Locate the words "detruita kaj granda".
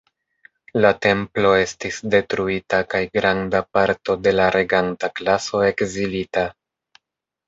2.15-3.61